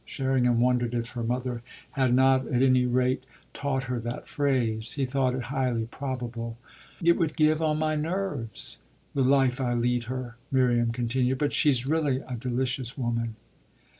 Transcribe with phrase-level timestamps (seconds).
[0.03, 5.05] Sherringham wondered if her mother had not at any rate taught her that phrase he
[5.05, 6.57] thought it highly probable.
[7.03, 8.79] "It would give on my nerves,
[9.13, 13.35] the life I lead her," Miriam continued; "but she's really a delicious woman."